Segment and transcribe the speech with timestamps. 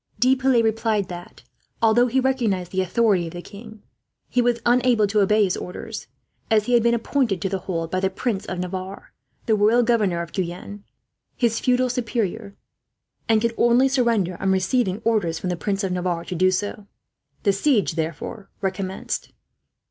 [0.17, 1.43] De Piles replied that,
[1.79, 3.83] although he recognized the authority of the king,
[4.29, 6.07] he was unable to obey his orders;
[6.49, 9.13] as he had been appointed to hold the city by the Prince of Navarre,
[9.45, 10.83] the royal governor of Guyenne,
[11.37, 12.55] his feudal superior,
[13.29, 16.87] and could only surrender it on receiving his orders to do so.
[17.43, 19.31] The siege, therefore, recommenced.